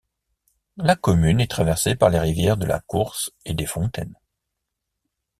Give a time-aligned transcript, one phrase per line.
[0.77, 4.15] La commune est traversée par les rivières de la Course et des Fontaines.